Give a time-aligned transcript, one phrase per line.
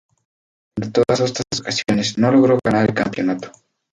[0.77, 3.51] En todas estas ocasiones, no logró ganar el campeonato.